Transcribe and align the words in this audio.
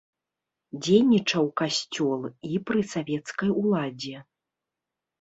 Дзейнічаў 0.85 1.45
касцёл 1.61 2.21
і 2.53 2.65
пры 2.71 2.79
савецкай 2.97 3.49
уладзе. 3.61 4.17